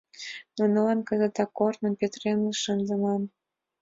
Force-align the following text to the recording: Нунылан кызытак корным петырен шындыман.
Нунылан 0.57 0.99
кызытак 1.07 1.49
корным 1.57 1.93
петырен 1.99 2.39
шындыман. 2.61 3.21